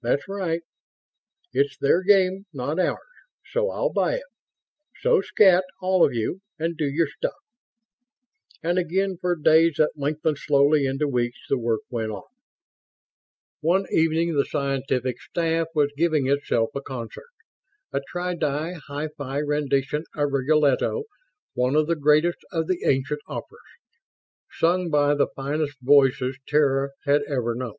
[0.00, 0.62] "That's right.
[1.52, 2.96] It's their game, not ours,
[3.50, 4.22] so I'll buy it.
[5.02, 7.34] So scat, all of you, and do your stuff."
[8.62, 12.22] And again, for days that lengthened slowly into weeks, the work went on.
[13.60, 17.28] One evening the scientific staff was giving itself a concert
[17.92, 21.04] a tri di hi fi rendition of Rigoletto,
[21.52, 23.60] one of the greatest of the ancient operas,
[24.50, 27.76] sung by the finest voices Terra had ever known.